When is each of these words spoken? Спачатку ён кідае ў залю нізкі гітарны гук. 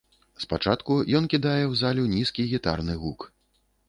Спачатку 0.43 0.95
ён 1.19 1.27
кідае 1.33 1.61
ў 1.71 1.79
залю 1.81 2.05
нізкі 2.15 2.47
гітарны 2.55 2.97
гук. 3.03 3.27